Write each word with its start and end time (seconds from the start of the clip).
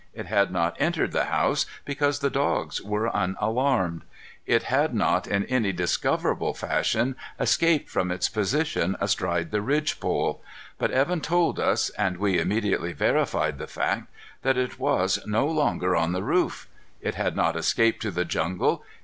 It 0.15 0.25
had 0.25 0.49
not 0.51 0.75
entered 0.79 1.11
the 1.11 1.25
house, 1.25 1.67
because 1.85 2.17
the 2.21 2.31
dogs 2.31 2.81
were 2.81 3.11
unalarmed. 3.15 4.01
It 4.47 4.63
had 4.63 4.95
not 4.95 5.27
in 5.27 5.45
any 5.45 5.71
discoverable 5.71 6.55
fashion 6.55 7.15
escaped 7.39 7.87
from 7.87 8.09
its 8.09 8.27
position 8.27 8.97
astride 8.99 9.51
the 9.51 9.61
ridge 9.61 9.99
pole, 9.99 10.41
but 10.79 10.89
Evan 10.89 11.21
told 11.21 11.59
us 11.59 11.91
and 11.91 12.17
we 12.17 12.39
immediately 12.39 12.93
verified 12.93 13.59
the 13.59 13.67
fact 13.67 14.11
that 14.41 14.57
it 14.57 14.79
was 14.79 15.19
no 15.27 15.45
longer 15.45 15.95
on 15.95 16.13
the 16.13 16.23
roof. 16.23 16.67
It 16.99 17.13
had 17.13 17.35
not 17.35 17.55
escaped 17.55 18.01
to 18.01 18.09
the 18.09 18.25
jungle. 18.25 18.83